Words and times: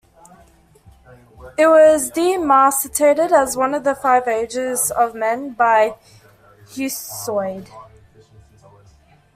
It 1.59 1.67
was 1.67 2.09
demarcated 2.09 3.31
as 3.31 3.55
one 3.55 3.75
of 3.75 3.83
the 3.83 3.93
five 3.93 4.27
Ages 4.27 4.89
of 4.89 5.13
Man 5.13 5.51
by 5.51 5.95
Hesiod. 6.69 7.69